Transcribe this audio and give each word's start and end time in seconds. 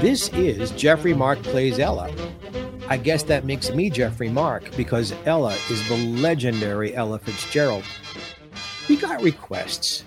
This 0.00 0.28
is 0.30 0.70
Jeffrey 0.70 1.12
Mark 1.12 1.42
Plays 1.42 1.78
Ella. 1.78 2.10
I 2.88 2.96
guess 2.96 3.24
that 3.24 3.44
makes 3.44 3.70
me 3.70 3.90
Jeffrey 3.90 4.28
Mark 4.28 4.74
because 4.76 5.12
Ella 5.26 5.54
is 5.68 5.86
the 5.88 5.96
legendary 5.96 6.94
Ella 6.94 7.18
Fitzgerald. 7.18 7.84
We 8.88 8.96
got 8.96 9.20
requests 9.20 10.04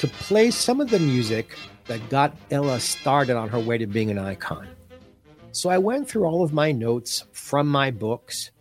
to 0.00 0.08
play 0.08 0.50
some 0.50 0.80
of 0.80 0.90
the 0.90 0.98
music 0.98 1.56
that 1.86 2.08
got 2.10 2.36
Ella 2.50 2.80
started 2.80 3.36
on 3.36 3.48
her 3.48 3.60
way 3.60 3.78
to 3.78 3.86
being 3.86 4.10
an 4.10 4.18
icon. 4.18 4.66
So 5.52 5.68
I 5.68 5.78
went 5.78 6.08
through 6.08 6.26
all 6.26 6.44
of 6.44 6.52
my 6.52 6.70
notes 6.70 7.24
from 7.32 7.68
my 7.68 7.90
books, 7.90 8.52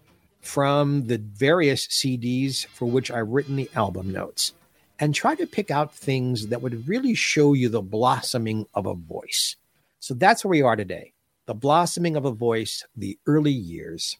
from 0.41 1.05
the 1.05 1.19
various 1.19 1.87
CDs 1.87 2.65
for 2.65 2.89
which 2.89 3.11
I've 3.11 3.29
written 3.29 3.55
the 3.55 3.69
album 3.75 4.11
notes, 4.11 4.53
and 4.97 5.13
tried 5.13 5.37
to 5.37 5.47
pick 5.47 5.69
out 5.69 5.93
things 5.93 6.47
that 6.47 6.61
would 6.63 6.87
really 6.87 7.13
show 7.13 7.53
you 7.53 7.69
the 7.69 7.81
blossoming 7.81 8.65
of 8.73 8.87
a 8.87 8.95
voice. 8.95 9.55
So 9.99 10.15
that's 10.15 10.43
where 10.43 10.49
we 10.49 10.61
are 10.61 10.75
today 10.75 11.13
the 11.45 11.55
blossoming 11.55 12.15
of 12.15 12.25
a 12.25 12.31
voice, 12.31 12.85
the 12.95 13.17
early 13.25 13.51
years. 13.51 14.17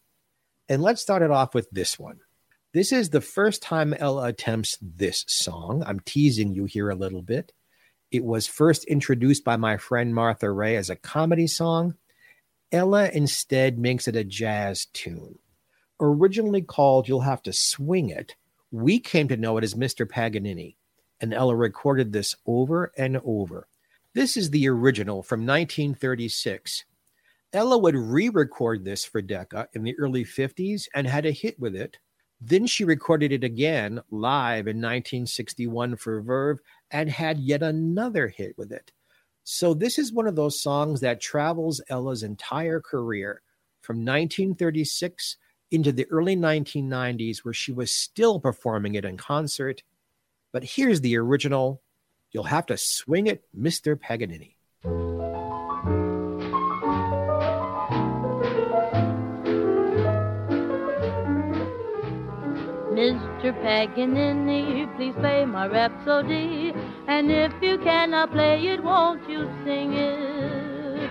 And 0.68 0.82
let's 0.82 1.00
start 1.00 1.22
it 1.22 1.30
off 1.30 1.54
with 1.54 1.70
this 1.70 2.00
one. 2.00 2.22
This 2.74 2.92
is 2.92 3.10
the 3.10 3.22
first 3.22 3.62
time 3.62 3.94
Ella 3.94 4.30
attempts 4.30 4.80
this 4.82 5.26
song. 5.28 5.84
I'm 5.86 6.00
teasing 6.00 6.56
you 6.56 6.66
here 6.66 6.90
a 6.90 6.96
little 6.96 7.22
bit. 7.22 7.52
It 8.10 8.24
was 8.24 8.48
first 8.48 8.84
introduced 8.86 9.44
by 9.44 9.58
my 9.58 9.78
friend 9.78 10.14
Martha 10.16 10.50
Raye 10.50 10.76
as 10.76 10.90
a 10.90 10.96
comedy 10.96 11.46
song. 11.46 11.96
Ella 12.72 13.10
instead 13.12 13.80
makes 13.80 14.08
it 14.08 14.16
a 14.16 14.24
jazz 14.24 14.86
tune. 14.94 15.40
Originally 16.00 16.62
called 16.62 17.08
You'll 17.08 17.22
Have 17.22 17.42
to 17.44 17.54
Swing 17.54 18.10
It, 18.10 18.36
we 18.72 19.00
came 19.00 19.28
to 19.28 19.38
know 19.38 19.58
it 19.58 19.64
as 19.64 19.74
Mr. 19.74 20.08
Paganini, 20.08 20.78
and 21.20 21.34
Ella 21.34 21.56
recorded 21.56 22.14
this 22.14 22.36
over 22.46 22.92
and 22.96 23.20
over. 23.26 23.68
This 24.14 24.38
is 24.38 24.52
the 24.52 24.70
original 24.70 25.24
from 25.24 25.42
1936. 25.42 26.86
Ella 27.52 27.78
would 27.80 27.96
re 27.96 28.30
record 28.30 28.86
this 28.86 29.04
for 29.04 29.22
Decca 29.22 29.70
in 29.74 29.84
the 29.84 29.98
early 29.98 30.24
50s 30.24 30.88
and 30.94 31.08
had 31.08 31.26
a 31.26 31.32
hit 31.32 31.60
with 31.60 31.76
it. 31.76 31.98
Then 32.40 32.68
she 32.68 32.86
recorded 32.86 33.32
it 33.32 33.44
again 33.44 34.02
live 34.12 34.68
in 34.68 34.78
1961 34.78 35.96
for 35.96 36.22
Verve 36.22 36.60
and 36.92 37.10
had 37.10 37.40
yet 37.40 37.64
another 37.64 38.28
hit 38.28 38.56
with 38.58 38.72
it. 38.72 38.92
So, 39.52 39.74
this 39.74 39.98
is 39.98 40.14
one 40.14 40.28
of 40.28 40.36
those 40.36 40.62
songs 40.62 41.00
that 41.00 41.20
travels 41.20 41.82
Ella's 41.90 42.22
entire 42.22 42.80
career 42.80 43.42
from 43.82 44.06
1936 44.06 45.38
into 45.72 45.92
the 45.92 46.06
early 46.12 46.36
1990s, 46.36 47.40
where 47.40 47.54
she 47.56 47.72
was 47.72 47.90
still 47.90 48.40
performing 48.40 48.94
it 48.94 49.06
in 49.06 49.18
concert. 49.18 49.82
But 50.52 50.64
here's 50.64 51.02
the 51.02 51.18
original. 51.18 51.82
You'll 52.32 52.44
have 52.44 52.68
to 52.68 52.78
swing 52.78 53.26
it, 53.26 53.44
Mr. 53.60 54.00
Paganini. 54.00 54.54
Mr. 62.94 63.52
Paganini, 63.64 64.96
please 64.96 65.16
play 65.16 65.44
my 65.46 65.66
rhapsody. 65.66 66.72
And 67.10 67.32
if 67.32 67.52
you 67.60 67.80
cannot 67.80 68.32
play 68.32 68.68
it, 68.68 68.84
won't 68.84 69.28
you 69.28 69.50
sing 69.66 69.94
it? 69.94 71.10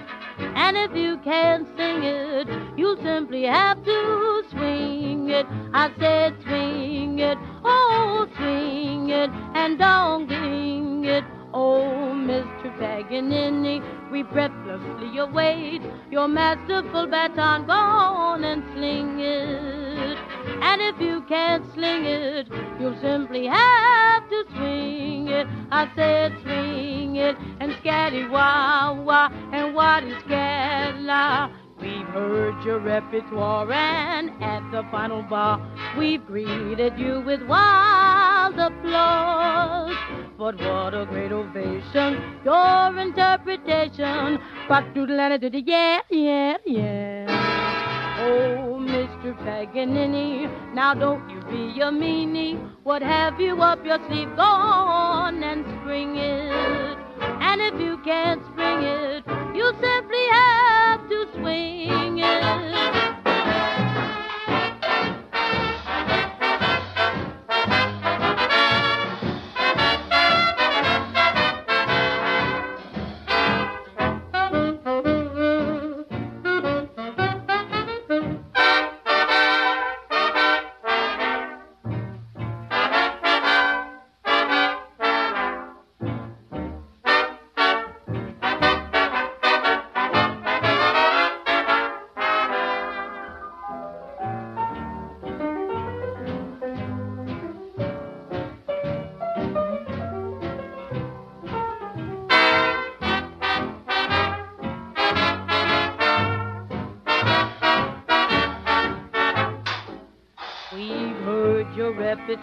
And 0.54 0.76
if 0.76 0.94
you 0.94 1.18
can't 1.24 1.66
sing 1.76 2.04
it, 2.04 2.48
you 2.78 2.96
simply 3.02 3.42
have 3.42 3.84
to 3.84 4.44
swing 4.48 5.28
it. 5.28 5.44
I 5.74 5.90
said 5.98 6.36
swing 6.44 7.18
it, 7.18 7.36
oh 7.64 8.28
swing 8.36 9.10
it, 9.10 9.30
and 9.56 9.76
don't 9.76 10.28
ding 10.28 11.04
it. 11.04 11.24
Oh, 11.52 12.12
Mr. 12.14 12.70
Paganini, 12.78 13.82
we 14.12 14.22
breathlessly 14.78 15.18
await 15.18 15.82
your 16.10 16.28
masterful 16.28 17.06
baton. 17.06 17.66
Go 17.66 17.72
on 17.72 18.44
and 18.44 18.62
sling 18.74 19.20
it. 19.20 20.18
And 20.62 20.80
if 20.82 21.00
you 21.00 21.22
can't 21.28 21.64
sling 21.74 22.04
it, 22.04 22.48
you'll 22.80 22.98
simply 23.00 23.46
have 23.46 24.28
to 24.28 24.44
swing 24.56 25.28
it. 25.28 25.46
I 25.70 25.90
said 25.94 26.32
swing 26.42 27.16
it, 27.16 27.36
and 27.60 27.72
scatty 27.74 28.28
wah 28.30 28.92
wah, 28.94 29.28
and 29.52 29.74
what 29.74 30.04
is 30.04 30.18
scala? 30.24 31.52
We've 31.80 32.06
heard 32.06 32.64
your 32.64 32.80
repertoire, 32.80 33.70
and 33.72 34.30
at 34.42 34.68
the 34.72 34.82
final 34.90 35.22
bar, 35.22 35.60
we've 35.96 36.24
greeted 36.26 36.98
you 36.98 37.20
with 37.20 37.42
wild 37.42 38.58
applause. 38.58 39.94
But 40.36 40.56
what 40.58 40.94
a 40.94 41.06
great 41.06 41.30
ovation, 41.30 42.40
your 42.44 42.98
interpretation. 42.98 44.40
Rock 44.68 44.92
to 44.94 45.06
the 45.06 45.62
yeah, 45.64 46.00
yeah, 46.10 46.56
yeah. 46.66 47.48
Oh, 48.20 48.80
Mr. 48.80 49.36
Paganini, 49.44 50.48
now 50.74 50.94
don't 50.94 51.30
you 51.30 51.40
be 51.42 51.80
a 51.80 51.92
meanie. 51.92 52.58
What 52.82 53.02
have 53.02 53.40
you 53.40 53.62
up 53.62 53.84
your 53.84 53.98
sleeve? 54.08 54.34
Go 54.34 54.42
on 54.42 55.44
and 55.44 55.64
spring 55.80 56.16
it. 56.16 56.98
And 57.20 57.60
if 57.60 57.80
you 57.80 57.98
can't 58.04 58.44
spring 58.46 58.82
it, 58.82 59.24
you 59.54 59.72
simply 59.80 60.26
have 60.30 60.67
to 61.08 61.26
swing 61.32 62.18
it. 62.18 62.77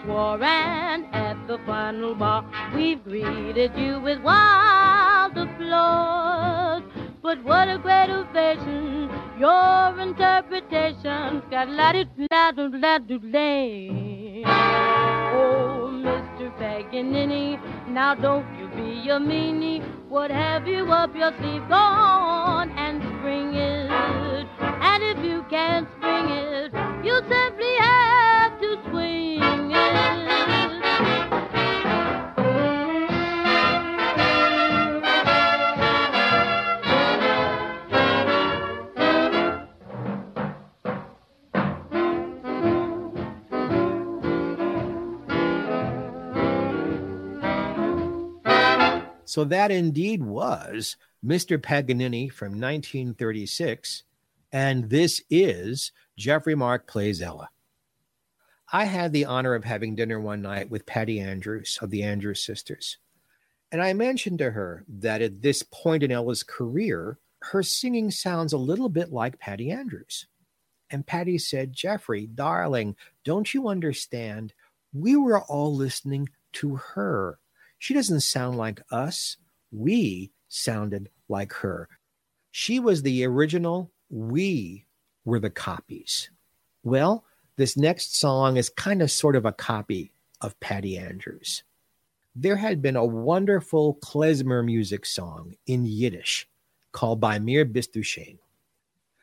Repertoire, 0.06 0.42
and 0.42 1.06
at 1.12 1.46
the 1.46 1.58
final 1.66 2.14
bar, 2.14 2.44
we've 2.74 3.02
greeted 3.04 3.72
you 3.76 4.00
with 4.00 4.20
wild 4.22 5.36
applause. 5.36 6.82
But 7.22 7.42
what 7.44 7.68
a 7.68 7.78
great 7.78 8.10
ovation, 8.10 9.10
your 9.38 10.00
interpretation. 10.00 11.42
Got 11.50 11.68
la 11.68 11.92
do 11.92 12.04
la 12.30 12.52
do 12.52 12.68
la 12.68 12.98
do 12.98 13.20
lay. 13.22 14.44
Oh, 14.46 15.90
Mr. 15.92 16.56
Paganini, 16.58 17.58
now 17.88 18.14
don't 18.14 18.46
you 18.58 18.68
be 18.68 19.08
a 19.08 19.18
meanie. 19.18 19.82
What 20.08 20.30
have 20.30 20.68
you 20.68 20.86
up 20.92 21.14
your 21.16 21.32
sleeve? 21.38 21.68
Go 21.68 21.74
on 21.74 22.70
and 22.70 23.02
spring 23.18 23.54
it. 23.54 24.46
And 24.60 25.02
if 25.02 25.24
you 25.24 25.44
can't 25.50 25.88
spring 25.98 26.28
it, 26.28 26.72
you 27.04 27.20
simply 27.28 27.76
have 27.80 28.25
So 49.36 49.44
that 49.44 49.70
indeed 49.70 50.22
was 50.24 50.96
Mr. 51.22 51.60
Paganini 51.62 52.30
from 52.30 52.52
1936. 52.52 54.04
And 54.50 54.88
this 54.88 55.20
is 55.28 55.92
Jeffrey 56.16 56.54
Mark 56.54 56.86
Plays 56.86 57.20
Ella. 57.20 57.50
I 58.72 58.86
had 58.86 59.12
the 59.12 59.26
honor 59.26 59.54
of 59.54 59.62
having 59.62 59.94
dinner 59.94 60.18
one 60.18 60.40
night 60.40 60.70
with 60.70 60.86
Patty 60.86 61.20
Andrews 61.20 61.78
of 61.82 61.90
the 61.90 62.02
Andrews 62.02 62.42
Sisters. 62.42 62.96
And 63.70 63.82
I 63.82 63.92
mentioned 63.92 64.38
to 64.38 64.52
her 64.52 64.86
that 64.88 65.20
at 65.20 65.42
this 65.42 65.62
point 65.62 66.02
in 66.02 66.10
Ella's 66.10 66.42
career, 66.42 67.18
her 67.42 67.62
singing 67.62 68.10
sounds 68.10 68.54
a 68.54 68.56
little 68.56 68.88
bit 68.88 69.12
like 69.12 69.38
Patty 69.38 69.70
Andrews. 69.70 70.26
And 70.88 71.06
Patty 71.06 71.36
said, 71.36 71.74
Jeffrey, 71.74 72.26
darling, 72.26 72.96
don't 73.22 73.52
you 73.52 73.68
understand? 73.68 74.54
We 74.94 75.14
were 75.14 75.42
all 75.42 75.74
listening 75.76 76.30
to 76.54 76.76
her. 76.76 77.38
She 77.78 77.94
doesn't 77.94 78.20
sound 78.20 78.56
like 78.56 78.80
us. 78.90 79.36
We 79.70 80.32
sounded 80.48 81.10
like 81.28 81.52
her. 81.54 81.88
She 82.50 82.80
was 82.80 83.02
the 83.02 83.24
original. 83.24 83.90
We 84.08 84.86
were 85.24 85.40
the 85.40 85.50
copies. 85.50 86.30
Well, 86.82 87.24
this 87.56 87.76
next 87.76 88.18
song 88.18 88.56
is 88.56 88.70
kind 88.70 89.02
of 89.02 89.10
sort 89.10 89.36
of 89.36 89.44
a 89.44 89.52
copy 89.52 90.12
of 90.40 90.58
Patty 90.60 90.98
Andrews. 90.98 91.64
There 92.34 92.56
had 92.56 92.82
been 92.82 92.96
a 92.96 93.04
wonderful 93.04 93.94
klezmer 93.96 94.64
music 94.64 95.06
song 95.06 95.54
in 95.66 95.86
Yiddish 95.86 96.48
called 96.92 97.20
Bei 97.20 97.38
Mir 97.38 97.64
Bist. 97.64 97.96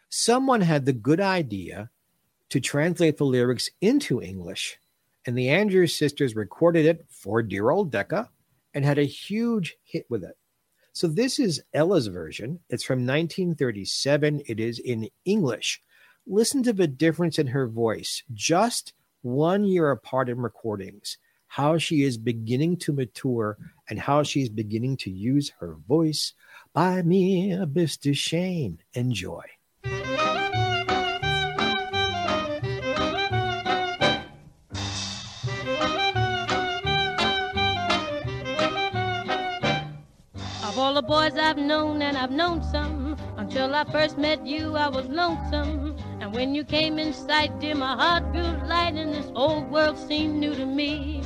Someone 0.09 0.61
had 0.61 0.85
the 0.85 0.93
good 0.93 1.21
idea 1.21 1.89
to 2.49 2.59
translate 2.59 3.17
the 3.17 3.25
lyrics 3.25 3.69
into 3.81 4.21
English, 4.21 4.77
and 5.25 5.37
the 5.37 5.49
Andrews 5.49 5.95
sisters 5.95 6.35
recorded 6.35 6.85
it 6.85 7.05
for 7.09 7.41
dear 7.41 7.69
old 7.69 7.91
Decca 7.91 8.29
and 8.73 8.83
had 8.83 8.97
a 8.97 9.03
huge 9.03 9.75
hit 9.83 10.05
with 10.09 10.23
it. 10.23 10.37
So 10.93 11.07
this 11.07 11.39
is 11.39 11.63
Ella's 11.73 12.07
version. 12.07 12.59
It's 12.69 12.83
from 12.83 12.99
1937. 12.99 14.43
It 14.45 14.59
is 14.59 14.79
in 14.79 15.09
English. 15.25 15.81
Listen 16.27 16.63
to 16.63 16.73
the 16.73 16.87
difference 16.87 17.39
in 17.39 17.47
her 17.47 17.67
voice, 17.67 18.23
just 18.33 18.93
one 19.23 19.63
year 19.65 19.91
apart 19.91 20.29
in 20.29 20.37
recordings, 20.37 21.17
how 21.47 21.77
she 21.77 22.03
is 22.03 22.17
beginning 22.17 22.77
to 22.77 22.93
mature 22.93 23.57
and 23.89 23.99
how 23.99 24.23
she's 24.23 24.49
beginning 24.49 24.97
to 24.97 25.09
use 25.09 25.51
her 25.59 25.75
voice. 25.87 26.33
By 26.73 27.01
me, 27.01 27.51
Mr. 27.51 28.15
Shane. 28.15 28.79
Enjoy. 28.93 29.43
All 40.77 40.93
the 40.93 41.01
boys 41.01 41.37
I've 41.37 41.57
known, 41.57 42.01
and 42.01 42.17
I've 42.17 42.31
known 42.31 42.63
some. 42.63 43.17
Until 43.37 43.75
I 43.75 43.83
first 43.85 44.17
met 44.17 44.45
you, 44.45 44.75
I 44.75 44.87
was 44.87 45.07
lonesome. 45.07 45.97
And 46.19 46.33
when 46.33 46.55
you 46.55 46.63
came 46.63 46.99
in 46.99 47.13
sight, 47.13 47.59
dear, 47.59 47.75
my 47.75 47.95
heart 47.95 48.31
grew 48.31 48.67
light, 48.67 48.95
and 48.95 49.13
this 49.13 49.31
old 49.35 49.69
world 49.69 49.97
seemed 49.97 50.35
new 50.35 50.55
to 50.55 50.65
me. 50.65 51.23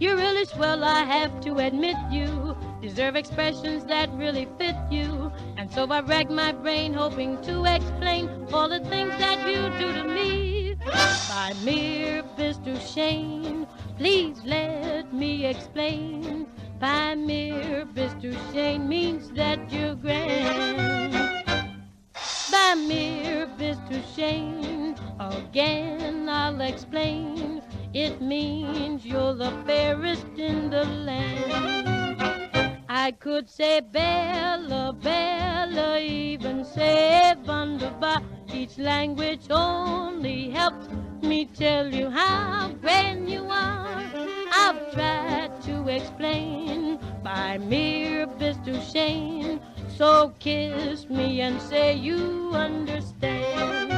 You're 0.00 0.16
really 0.16 0.44
swell, 0.44 0.84
I 0.84 1.04
have 1.04 1.40
to 1.42 1.56
admit 1.58 1.96
you 2.10 2.56
deserve 2.80 3.16
expressions 3.16 3.84
that 3.86 4.08
really 4.12 4.46
fit 4.58 4.76
you. 4.90 5.32
And 5.56 5.70
so 5.70 5.86
I 5.90 6.00
rack 6.00 6.30
my 6.30 6.52
brain 6.52 6.94
hoping 6.94 7.42
to 7.42 7.64
explain 7.64 8.28
all 8.52 8.68
the 8.68 8.80
things 8.80 9.10
that 9.18 9.38
you 9.48 9.68
do 9.78 9.92
to 9.92 10.04
me. 10.04 10.76
By 10.84 11.54
mere 11.64 12.22
Mr. 12.38 12.80
Shane, 12.80 13.66
please 13.96 14.40
let 14.44 15.12
me 15.12 15.44
explain. 15.46 16.46
By 16.80 17.16
mere 17.16 17.86
Mr. 17.86 18.36
Shane 18.52 18.88
means 18.88 19.30
that 19.32 19.72
you're 19.72 19.96
grand. 19.96 21.12
By 22.52 22.74
mere 22.76 23.48
Mr. 23.58 24.00
Shane, 24.14 24.94
again 25.18 26.28
I'll 26.28 26.60
explain. 26.60 27.62
It 27.92 28.20
means 28.20 29.04
you're 29.04 29.34
the 29.34 29.50
fairest 29.66 30.26
in 30.36 30.70
the 30.70 30.84
land. 30.84 31.88
I 32.88 33.10
could 33.10 33.50
say 33.50 33.80
Bella, 33.80 34.94
Bella, 35.02 35.98
even 35.98 36.64
say 36.64 37.34
Wunderbar. 37.44 38.22
Each 38.54 38.78
language 38.78 39.50
only 39.50 40.50
helps 40.50 40.86
me 41.22 41.46
tell 41.46 41.92
you 41.92 42.08
how 42.08 42.68
grand 42.80 43.28
you 43.28 43.48
are. 43.50 44.37
I've 44.68 44.92
tried 44.92 45.62
to 45.62 45.88
explain 45.88 46.98
by 47.22 47.56
mere 47.56 48.26
Mr. 48.26 48.76
shame. 48.92 49.60
So 49.96 50.34
kiss 50.40 51.08
me 51.08 51.40
and 51.40 51.58
say 51.58 51.94
you 51.94 52.50
understand. 52.52 53.97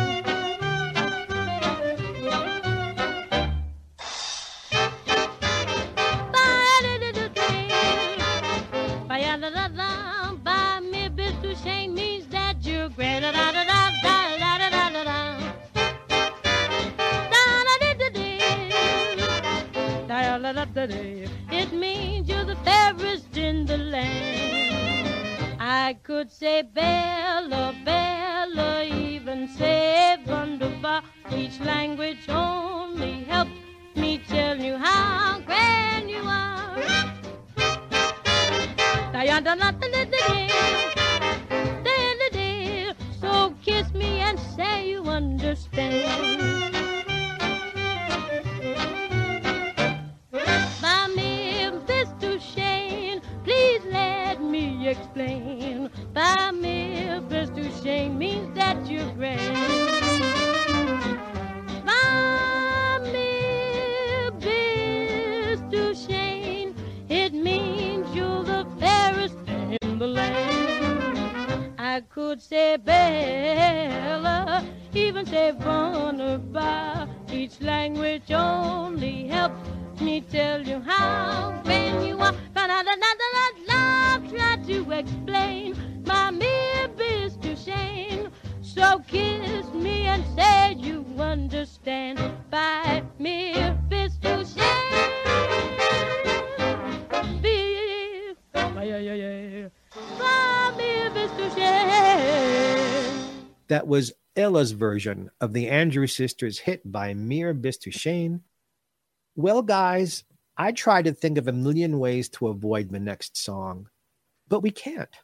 It 20.82 21.74
means 21.74 22.26
you're 22.26 22.44
the 22.44 22.56
fairest 22.64 23.36
in 23.36 23.66
the 23.66 23.76
land. 23.76 25.60
I 25.60 25.98
could 26.02 26.30
say 26.30 26.62
Bella, 26.62 27.74
Bella, 27.84 28.84
even 28.84 29.46
say 29.48 30.16
Wunderbar. 30.26 31.02
Each 31.36 31.60
language 31.60 32.26
only 32.30 33.24
helps 33.24 33.50
me 33.94 34.22
tell 34.26 34.58
you 34.58 34.78
how 34.78 35.40
grand 35.40 36.08
you 36.08 36.22
are. 36.22 36.78
The 70.00 70.06
land. 70.06 71.74
I 71.78 72.00
could 72.00 72.40
say 72.40 72.78
Bella, 72.78 74.64
even 74.94 75.26
say 75.26 75.52
Wunderbar. 75.52 77.06
Each 77.30 77.60
language 77.60 78.32
only 78.32 79.28
helps 79.28 80.00
me 80.00 80.22
tell 80.22 80.62
you 80.62 80.80
how 80.80 81.52
when 81.66 82.02
you 82.02 82.18
are. 82.18 82.32
But 82.54 82.70
I 82.70 82.80
love 83.68 84.32
try 84.32 84.56
to 84.68 84.90
explain 84.90 85.76
bei 86.06 86.30
mir 86.30 86.88
bist 86.96 87.42
du 87.42 87.54
schön. 87.54 88.30
So 88.62 89.00
kiss 89.06 89.66
me 89.74 90.06
and 90.06 90.24
say 90.34 90.76
you 90.78 91.04
understand 91.18 92.18
bei 92.50 93.02
mir 93.18 93.76
bist 93.90 94.24
du 94.24 94.46
schön. 94.46 94.80
yeah, 98.82 99.14
yeah, 99.14 99.48
yeah. 99.48 99.59
That 103.70 103.86
was 103.86 104.12
Ella's 104.34 104.72
version 104.72 105.30
of 105.40 105.52
the 105.52 105.68
Andrew 105.68 106.08
Sisters 106.08 106.58
hit 106.58 106.90
Bei 106.90 107.14
Mir 107.14 107.54
Bist 107.54 107.82
Du 107.82 107.90
Schön. 107.92 108.40
Well, 109.36 109.62
guys, 109.62 110.24
I 110.56 110.72
try 110.72 111.02
to 111.02 111.12
think 111.12 111.38
of 111.38 111.46
a 111.46 111.52
million 111.52 112.00
ways 112.00 112.28
to 112.30 112.48
avoid 112.48 112.90
the 112.90 112.98
next 112.98 113.36
song, 113.36 113.88
but 114.48 114.64
we 114.64 114.72
can't. 114.72 115.14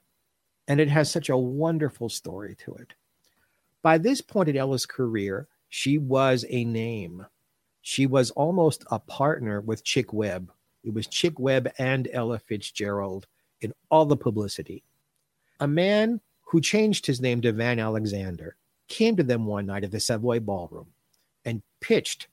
And 0.69 0.79
it 0.79 0.89
has 0.89 1.11
such 1.11 1.29
a 1.29 1.37
wonderful 1.37 2.09
story 2.09 2.55
to 2.61 2.75
it. 2.75 2.95
By 3.83 3.99
this 3.99 4.21
point 4.21 4.49
in 4.49 4.57
Ella's 4.57 4.87
career, 4.87 5.49
she 5.69 5.99
was 5.99 6.45
a 6.49 6.65
name. 6.65 7.27
She 7.83 8.07
was 8.07 8.31
almost 8.31 8.85
a 8.93 9.01
partner 9.01 9.61
with 9.61 9.83
Chick 9.83 10.13
Webb. 10.13 10.53
It 10.85 10.95
was 10.95 11.09
Chick 11.09 11.41
Webb 11.41 11.73
and 11.79 12.09
Ella 12.13 12.39
Fitzgerald 12.39 13.27
in 13.61 13.75
all 13.91 14.07
the 14.07 14.17
publicity. 14.17 14.85
A 15.59 15.67
man 15.67 16.21
who 16.47 16.61
changed 16.61 17.07
his 17.07 17.21
name 17.21 17.41
to 17.43 17.53
Van 17.53 17.79
Alexander 17.79 18.57
came 18.89 19.17
to 19.17 19.23
them 19.23 19.47
one 19.47 19.67
night 19.67 19.85
at 19.85 19.91
the 19.91 20.01
Savoy 20.01 20.41
Ballroom 20.41 20.89
and 21.45 21.63
pitched 21.81 22.29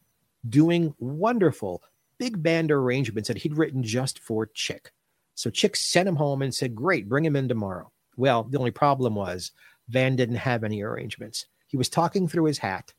doing 0.48 0.94
wonderful 1.00 1.82
big 2.18 2.42
band 2.42 2.72
arrangements 2.72 3.28
that 3.28 3.38
he'd 3.38 3.58
written 3.58 3.84
just 3.84 4.20
for 4.20 4.46
Chick. 4.46 4.92
So 5.36 5.50
Chick 5.50 5.76
sent 5.76 6.08
him 6.08 6.16
home 6.16 6.42
and 6.42 6.54
said, 6.54 6.76
Great, 6.76 7.10
bring 7.10 7.26
him 7.26 7.36
in 7.36 7.48
tomorrow. 7.48 7.92
Well, 8.18 8.44
the 8.44 8.60
only 8.60 8.72
problem 8.72 9.16
was 9.16 9.52
Van 9.90 10.16
didn't 10.16 10.36
have 10.36 10.64
any 10.64 10.82
arrangements. 10.84 11.48
He 11.68 11.78
was 11.78 11.90
talking 11.90 12.28
through 12.28 12.46
his 12.46 12.60
hat, 12.60 12.94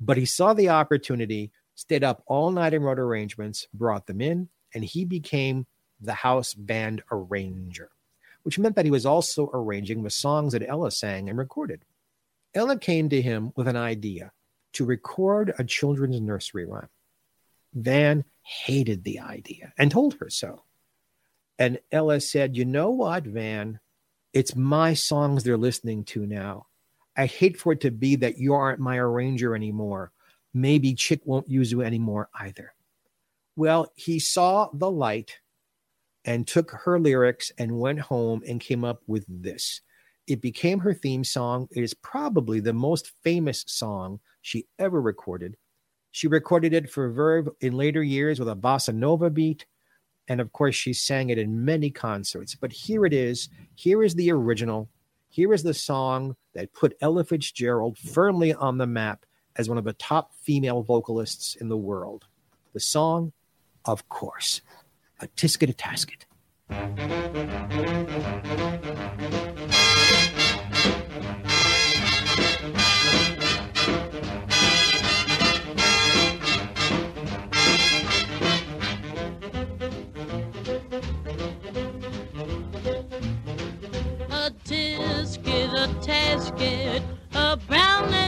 but 0.00 0.16
he 0.16 0.24
saw 0.24 0.54
the 0.54 0.68
opportunity, 0.68 1.50
stayed 1.74 2.04
up 2.04 2.22
all 2.26 2.50
night 2.50 2.74
and 2.74 2.84
wrote 2.84 3.00
arrangements, 3.00 3.66
brought 3.74 4.06
them 4.06 4.20
in, 4.20 4.48
and 4.72 4.84
he 4.84 5.04
became 5.04 5.66
the 6.00 6.14
house 6.14 6.54
band 6.54 7.02
arranger, 7.10 7.90
which 8.44 8.58
meant 8.58 8.76
that 8.76 8.84
he 8.84 8.90
was 8.90 9.04
also 9.04 9.50
arranging 9.52 10.02
the 10.02 10.10
songs 10.10 10.52
that 10.52 10.66
Ella 10.66 10.90
sang 10.90 11.28
and 11.28 11.36
recorded. 11.36 11.84
Ella 12.54 12.78
came 12.78 13.08
to 13.08 13.20
him 13.20 13.52
with 13.56 13.66
an 13.66 13.76
idea 13.76 14.30
to 14.74 14.84
record 14.84 15.52
a 15.58 15.64
children's 15.64 16.20
nursery 16.20 16.64
rhyme. 16.64 16.88
Van 17.74 18.24
hated 18.42 19.02
the 19.02 19.18
idea 19.20 19.72
and 19.76 19.90
told 19.90 20.14
her 20.20 20.30
so. 20.30 20.62
And 21.58 21.78
Ella 21.90 22.20
said, 22.20 22.56
You 22.56 22.64
know 22.64 22.90
what, 22.90 23.24
Van? 23.24 23.80
It's 24.32 24.54
my 24.54 24.94
songs 24.94 25.42
they're 25.42 25.56
listening 25.56 26.04
to 26.04 26.26
now. 26.26 26.66
I 27.16 27.26
hate 27.26 27.56
for 27.56 27.72
it 27.72 27.80
to 27.82 27.90
be 27.90 28.16
that 28.16 28.38
you 28.38 28.54
aren't 28.54 28.80
my 28.80 28.98
arranger 28.98 29.54
anymore. 29.54 30.12
Maybe 30.52 30.94
Chick 30.94 31.20
won't 31.24 31.48
use 31.48 31.70
you 31.70 31.82
anymore 31.82 32.28
either. 32.38 32.74
Well, 33.56 33.92
he 33.94 34.18
saw 34.18 34.68
the 34.72 34.90
light 34.90 35.38
and 36.24 36.46
took 36.46 36.70
her 36.70 36.98
lyrics 36.98 37.52
and 37.58 37.78
went 37.78 38.00
home 38.00 38.42
and 38.46 38.60
came 38.60 38.84
up 38.84 39.02
with 39.06 39.24
this. 39.28 39.80
It 40.26 40.40
became 40.40 40.78
her 40.80 40.94
theme 40.94 41.24
song. 41.24 41.68
It 41.70 41.82
is 41.82 41.92
probably 41.94 42.60
the 42.60 42.72
most 42.72 43.12
famous 43.22 43.64
song 43.66 44.20
she 44.40 44.66
ever 44.78 45.00
recorded. 45.00 45.56
She 46.12 46.28
recorded 46.28 46.72
it 46.72 46.90
for 46.90 47.10
Verve 47.10 47.48
in 47.60 47.74
later 47.74 48.02
years 48.02 48.38
with 48.38 48.48
a 48.48 48.56
bossa 48.56 48.94
nova 48.94 49.28
beat. 49.28 49.66
And 50.28 50.40
of 50.40 50.52
course, 50.52 50.74
she 50.74 50.94
sang 50.94 51.28
it 51.28 51.38
in 51.38 51.64
many 51.64 51.90
concerts. 51.90 52.54
But 52.54 52.72
here 52.72 53.04
it 53.04 53.12
is. 53.12 53.50
Here 53.74 54.02
is 54.02 54.14
the 54.14 54.30
original. 54.32 54.88
Here 55.28 55.52
is 55.52 55.62
the 55.62 55.74
song 55.74 56.36
that 56.54 56.72
put 56.72 56.96
Ella 57.00 57.24
Fitzgerald 57.24 57.98
firmly 57.98 58.54
on 58.54 58.78
the 58.78 58.86
map 58.86 59.26
as 59.56 59.68
one 59.68 59.76
of 59.76 59.84
the 59.84 59.92
top 59.94 60.32
female 60.34 60.82
vocalists 60.82 61.56
in 61.56 61.68
the 61.68 61.76
world. 61.76 62.24
The 62.72 62.80
song, 62.80 63.32
of 63.84 64.08
course, 64.08 64.62
a 65.20 65.26
Tisket 65.26 65.70
a 65.70 65.72
Tasket. 65.72 66.26
A 84.30 84.50
tisket, 84.64 85.72
a 85.72 85.88
tasket, 86.00 87.02
a 87.34 87.56
brown. 87.68 88.23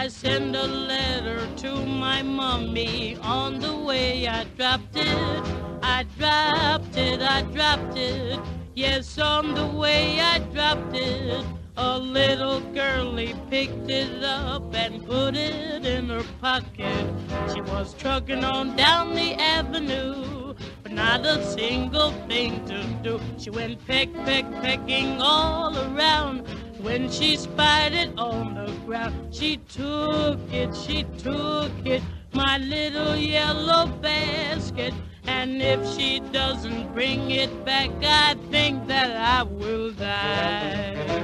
I 0.00 0.08
send 0.08 0.56
a 0.56 0.66
letter 0.66 1.46
to 1.56 1.84
my 1.84 2.22
mommy. 2.22 3.16
On 3.16 3.60
the 3.60 3.76
way 3.76 4.26
I 4.26 4.44
dropped 4.56 4.96
it, 4.96 5.44
I 5.82 6.06
dropped 6.16 6.96
it, 6.96 7.20
I 7.20 7.42
dropped 7.42 7.98
it. 7.98 8.40
Yes, 8.74 9.18
on 9.18 9.54
the 9.54 9.66
way 9.66 10.18
I 10.18 10.38
dropped 10.54 10.96
it. 10.96 11.44
A 11.76 11.98
little 11.98 12.60
girlie 12.72 13.34
picked 13.50 13.90
it 13.90 14.24
up 14.24 14.74
and 14.74 15.06
put 15.06 15.36
it 15.36 15.84
in 15.84 16.08
her 16.08 16.24
pocket. 16.40 17.06
She 17.52 17.60
was 17.60 17.92
trucking 17.92 18.42
on 18.42 18.76
down 18.76 19.14
the 19.14 19.34
avenue 19.34 20.54
but 20.82 20.92
not 20.92 21.26
a 21.26 21.44
single 21.44 22.12
thing 22.26 22.64
to 22.64 22.82
do. 23.02 23.20
She 23.38 23.50
went 23.50 23.86
peck, 23.86 24.12
peck, 24.24 24.50
pecking 24.62 25.20
all 25.20 25.76
around. 25.76 26.46
When 26.82 27.10
she 27.10 27.36
spied 27.36 27.92
it 27.92 28.18
on 28.18 28.54
the 28.54 28.72
ground, 28.86 29.34
she 29.34 29.58
took 29.68 30.38
it, 30.50 30.74
she 30.74 31.04
took 31.18 31.70
it, 31.84 32.02
my 32.32 32.56
little 32.56 33.16
yellow 33.16 33.86
basket. 33.86 34.94
And 35.26 35.60
if 35.60 35.86
she 35.94 36.20
doesn't 36.32 36.94
bring 36.94 37.30
it 37.30 37.64
back, 37.66 37.90
I 38.02 38.34
think 38.50 38.86
that 38.88 39.14
I 39.14 39.42
will 39.42 39.92
die. 39.92 41.20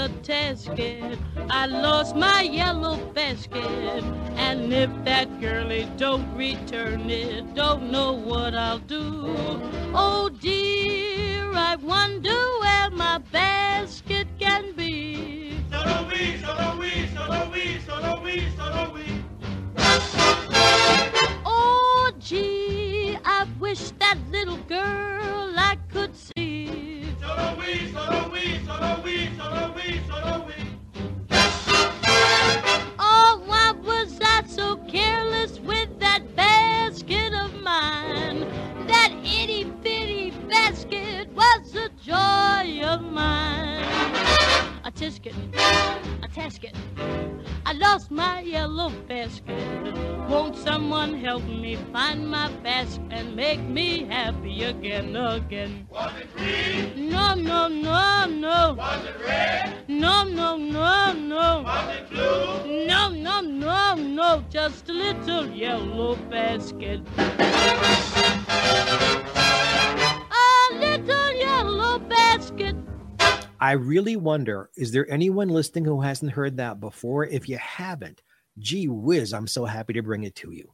A 0.00 0.08
tasket. 0.22 1.18
I 1.50 1.66
lost 1.66 2.16
my 2.16 2.40
yellow 2.40 2.96
basket. 3.12 4.02
And 4.36 4.72
if 4.72 4.90
that 5.04 5.28
girlie 5.40 5.88
don't 5.98 6.26
return 6.34 7.10
it, 7.10 7.54
don't 7.54 7.90
know 7.90 8.12
what 8.12 8.54
I'll 8.54 8.78
do. 8.78 9.04
Oh 9.94 10.30
dear, 10.40 11.52
I 11.52 11.76
wonder 11.76 12.40
where 12.62 12.90
my 12.90 13.18
basket 13.30 14.26
can 14.38 14.72
be. 14.72 15.60
We, 16.10 16.38
solo 16.40 16.78
we, 16.78 17.06
solo 17.14 17.50
we, 17.52 17.62
solo 17.86 18.22
we, 18.24 18.50
solo 18.56 18.92
we. 18.94 19.04
Oh 21.44 22.12
gee, 22.18 23.18
I 23.24 23.46
wish 23.58 23.90
that 23.98 24.18
little 24.30 24.58
girl 24.68 25.52
I 25.56 25.76
could 25.92 26.16
see. 26.16 26.29
Oh, 32.98 33.42
why 33.46 33.72
was 33.82 34.18
I 34.22 34.44
so 34.46 34.76
careless 34.88 35.58
with 35.60 35.98
that 35.98 36.36
basket 36.36 37.32
of 37.34 37.60
mine? 37.62 38.46
That 38.86 39.12
itty 39.24 39.64
bitty 39.82 40.30
basket 40.48 41.28
was 41.34 41.72
the 41.72 41.90
joy 42.04 42.82
of 42.86 43.02
mine. 43.02 43.84
A 44.84 44.92
tisket, 44.92 45.34
a 46.22 46.28
tasket. 46.28 46.76
I 47.70 47.72
lost 47.74 48.10
my 48.10 48.40
yellow 48.40 48.90
basket. 49.06 49.94
Won't 50.28 50.56
someone 50.56 51.14
help 51.14 51.44
me 51.44 51.76
find 51.92 52.28
my 52.28 52.50
basket 52.64 53.04
and 53.12 53.36
make 53.36 53.60
me 53.60 54.06
happy 54.06 54.64
again, 54.64 55.14
again? 55.14 55.86
Was 55.88 56.10
it 56.20 56.36
green? 56.36 57.10
No, 57.10 57.34
no, 57.34 57.68
no, 57.68 58.26
no. 58.26 58.74
Was 58.76 59.04
it 59.04 59.14
red? 59.24 59.88
No, 59.88 60.24
no, 60.24 60.56
no, 60.56 61.12
no. 61.12 61.62
Was 61.62 61.96
it 61.96 62.10
blue? 62.10 62.86
No, 62.88 63.10
no, 63.10 63.40
no, 63.40 63.94
no. 63.94 64.44
Just 64.50 64.88
a 64.88 64.92
little 64.92 65.46
yellow 65.46 66.16
basket. 66.28 67.02
I 73.60 73.72
really 73.72 74.16
wonder 74.16 74.70
is 74.76 74.90
there 74.92 75.10
anyone 75.10 75.48
listening 75.48 75.84
who 75.84 76.00
hasn't 76.00 76.32
heard 76.32 76.56
that 76.56 76.80
before? 76.80 77.26
If 77.26 77.48
you 77.48 77.58
haven't, 77.58 78.22
gee 78.58 78.88
whiz, 78.88 79.34
I'm 79.34 79.46
so 79.46 79.66
happy 79.66 79.92
to 79.92 80.02
bring 80.02 80.24
it 80.24 80.34
to 80.36 80.50
you. 80.50 80.72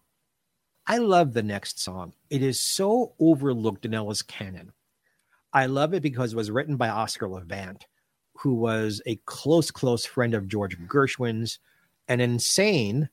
I 0.87 0.99
love 0.99 1.33
the 1.33 1.43
next 1.43 1.81
song. 1.81 2.13
It 2.31 2.43
is 2.43 2.61
so 2.61 3.15
overlooked 3.19 3.85
in 3.85 3.95
Ella's 3.95 4.23
canon. 4.23 4.73
I 5.53 5.67
love 5.67 5.95
it 5.95 6.03
because 6.03 6.33
it 6.33 6.37
was 6.37 6.51
written 6.51 6.77
by 6.77 6.89
Oscar 6.89 7.29
Levant, 7.29 7.87
who 8.35 8.55
was 8.55 9.03
a 9.05 9.17
close, 9.25 9.73
close 9.73 10.07
friend 10.07 10.33
of 10.33 10.47
George 10.47 10.79
Gershwin's, 10.87 11.59
an 12.07 12.21
insane 12.21 13.09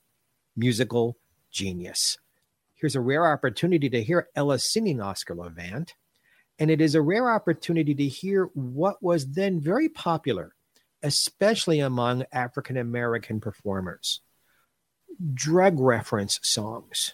musical 0.56 1.18
genius. 1.50 2.20
Here's 2.76 2.96
a 2.96 3.02
rare 3.02 3.26
opportunity 3.26 3.90
to 3.90 4.04
hear 4.04 4.28
Ella 4.36 4.60
singing 4.60 5.02
Oscar 5.02 5.34
Levant 5.34 5.96
and 6.60 6.70
it 6.70 6.82
is 6.82 6.96
a 6.96 7.02
rare 7.02 7.30
opportunity 7.32 7.96
to 7.96 8.08
hear 8.08 8.46
what 8.54 9.02
was 9.02 9.32
then 9.32 9.60
very 9.60 9.90
popular, 9.90 10.54
especially 11.02 11.80
among 11.80 12.26
African 12.32 12.78
American 12.78 13.40
performers 13.40 14.22
drug 15.34 15.80
reference 15.80 16.40
songs. 16.44 17.14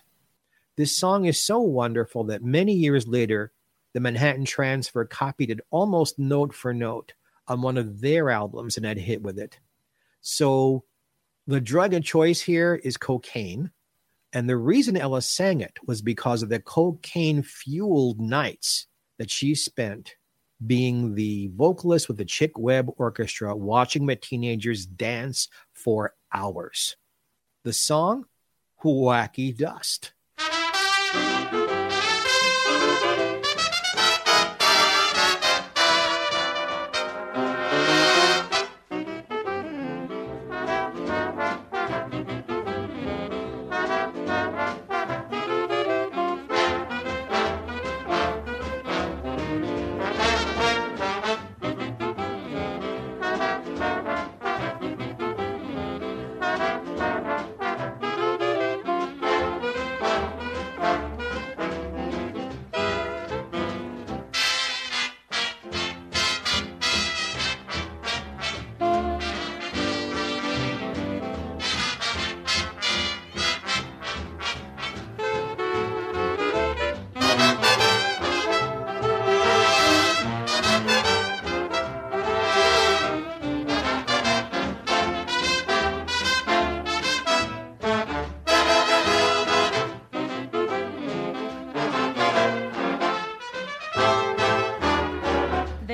This 0.77 0.96
song 0.96 1.25
is 1.25 1.39
so 1.39 1.60
wonderful 1.60 2.25
that 2.25 2.43
many 2.43 2.74
years 2.74 3.08
later, 3.08 3.51
the 3.93 4.00
Manhattan 4.00 4.46
Transfer 4.46 5.03
copied 5.05 5.50
it 5.50 5.60
almost 5.72 6.19
note 6.19 6.53
for 6.53 6.74
note 6.74 7.13
on 7.48 7.62
one 7.62 7.77
of 7.77 8.00
their 8.01 8.29
albums 8.29 8.77
and 8.77 8.86
had 8.86 8.98
hit 8.98 9.22
with 9.22 9.38
it. 9.38 9.60
So 10.22 10.86
the 11.48 11.60
drug 11.60 11.93
of 11.93 12.03
choice 12.03 12.39
here 12.39 12.75
is 12.75 12.98
cocaine. 12.98 13.72
And 14.31 14.48
the 14.48 14.58
reason 14.58 14.96
Ella 14.96 15.24
sang 15.24 15.62
it 15.62 15.77
was 15.88 16.01
because 16.03 16.43
of 16.43 16.50
the 16.50 16.60
cocaine 16.60 17.41
fueled 17.41 18.19
nights 18.19 18.86
that 19.19 19.29
she 19.29 19.53
spent 19.53 20.15
being 20.65 21.13
the 21.13 21.51
vocalist 21.53 22.07
with 22.07 22.17
the 22.17 22.25
Chick 22.25 22.57
Webb 22.57 22.89
Orchestra, 22.97 23.55
watching 23.55 24.05
my 24.05 24.15
teenagers 24.15 24.85
dance 24.85 25.47
for 25.73 26.15
hours. 26.33 26.97
The 27.63 27.73
song, 27.73 28.25
Wacky 28.83 29.55
Dust. 29.55 30.13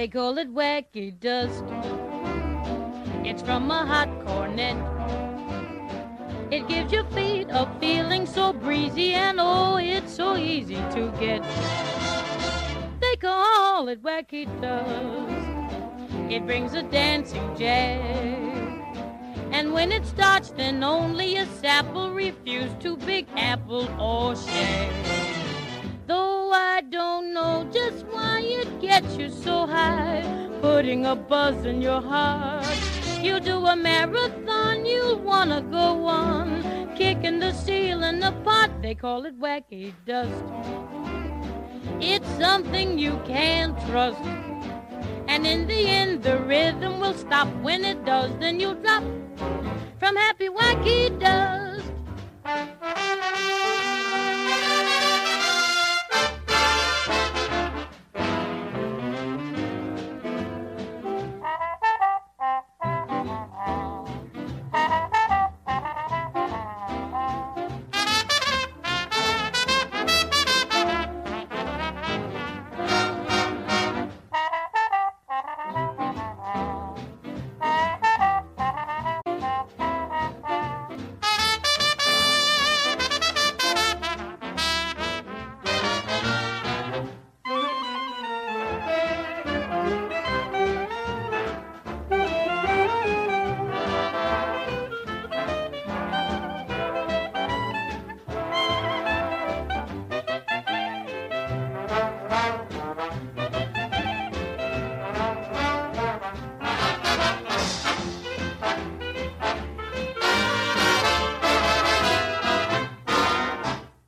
Call 0.08 0.38
it 0.38 0.54
wacky 0.54 1.20
dust. 1.20 1.64
It's 3.24 3.42
from 3.42 3.72
a 3.72 3.86
hot 3.86 4.10
cornet. 4.26 4.78
It 6.52 6.68
gives 6.68 6.92
your 6.92 7.06
feet 7.06 7.48
a 7.50 7.68
feeling 7.80 8.26
so 8.26 8.54
breezy, 8.54 9.14
and 9.14 9.40
oh, 9.40 9.78
it's 9.78 10.14
so 10.14 10.38
easy 10.38 10.76
to 10.76 11.14
get. 11.20 11.44
They 13.02 13.16
call 13.18 13.88
it 13.88 14.04
wacky 14.04 14.46
dust. 14.62 15.36
It 16.30 16.46
brings 16.46 16.74
a 16.74 16.84
dancing 16.84 17.56
jazz. 17.56 18.46
And 19.52 19.72
when 19.74 19.92
it 19.92 20.06
starts, 20.06 20.50
then 20.50 20.84
only 20.84 21.38
a 21.38 21.46
sap 21.46 21.92
will 21.94 22.12
refuse 22.12 22.72
to 22.82 22.98
Big 22.98 23.28
Apple 23.38 23.88
or 24.00 24.36
share. 24.36 24.92
Though 26.08 26.52
I 26.52 26.82
don't 26.82 27.34
know 27.34 27.68
just 27.72 27.85
it 28.96 29.02
gets 29.02 29.18
you 29.18 29.30
so 29.30 29.68
high, 29.68 30.24
putting 30.62 31.06
a 31.06 31.16
buzz 31.16 31.66
in 31.66 31.82
your 31.82 32.02
heart. 32.02 32.66
You 33.22 33.40
do 33.40 33.66
a 33.66 33.75
marathon, 33.75 34.86
you'll 34.86 35.20
wanna 35.20 35.62
go 35.62 36.06
on, 36.06 36.96
kicking 36.96 37.40
the 37.40 37.52
ceiling 37.52 38.24
apart. 38.24 38.72
They 38.82 38.96
call 38.96 39.25
it 39.25 39.40
wacky 39.40 39.94
dust. 40.06 40.44
It's 42.00 42.30
something 42.40 42.98
you 42.98 43.20
can't 43.25 43.78
trust. 43.88 44.22
And 45.28 45.46
in 45.46 45.68
the 45.68 45.88
end, 45.88 46.24
the 46.24 46.38
rhythm 46.38 47.00
will 47.00 47.16
stop. 47.16 47.48
When 47.62 47.84
it 47.84 48.06
does, 48.06 48.32
then 48.40 48.60
you'll 48.60 48.75
drop 48.75 49.04
from 50.00 50.16
happy 50.16 50.50
wacky 50.50 51.20
dust. 51.20 51.92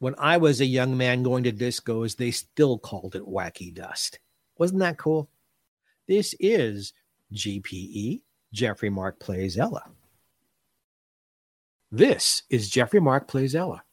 When 0.07 0.15
I 0.17 0.37
was 0.37 0.61
a 0.61 0.65
young 0.65 0.95
man 0.95 1.21
going 1.21 1.43
to 1.43 1.51
discos, 1.51 2.15
they 2.15 2.31
still 2.31 2.79
called 2.79 3.13
it 3.13 3.27
wacky 3.27 3.73
dust. 3.73 4.19
Wasn't 4.57 4.79
that 4.79 4.97
cool? 4.97 5.29
This 6.07 6.33
is 6.39 6.93
GPE, 7.33 8.21
Jeffrey 8.53 8.89
Mark 8.89 9.19
Plays 9.19 9.57
Ella. 9.57 9.83
This 11.91 12.43
is 12.49 12.69
Jeffrey 12.69 13.01
Mark 13.01 13.27
Plays 13.27 13.53
Ella. 13.53 13.83